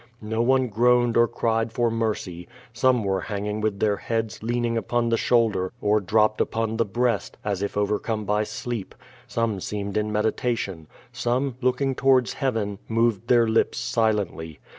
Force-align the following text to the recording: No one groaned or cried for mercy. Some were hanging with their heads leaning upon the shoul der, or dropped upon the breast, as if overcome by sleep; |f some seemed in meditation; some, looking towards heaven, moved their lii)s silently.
No 0.23 0.41
one 0.41 0.67
groaned 0.69 1.15
or 1.15 1.27
cried 1.27 1.71
for 1.71 1.91
mercy. 1.91 2.47
Some 2.73 3.03
were 3.03 3.21
hanging 3.21 3.61
with 3.61 3.79
their 3.79 3.97
heads 3.97 4.41
leaning 4.41 4.75
upon 4.75 5.09
the 5.09 5.15
shoul 5.15 5.51
der, 5.51 5.73
or 5.79 5.99
dropped 6.01 6.41
upon 6.41 6.77
the 6.77 6.85
breast, 6.85 7.37
as 7.45 7.61
if 7.61 7.77
overcome 7.77 8.25
by 8.25 8.43
sleep; 8.45 8.95
|f 8.99 9.05
some 9.27 9.59
seemed 9.59 9.97
in 9.97 10.11
meditation; 10.11 10.87
some, 11.11 11.55
looking 11.61 11.93
towards 11.93 12.33
heaven, 12.33 12.79
moved 12.87 13.27
their 13.27 13.45
lii)s 13.45 13.75
silently. 13.75 14.59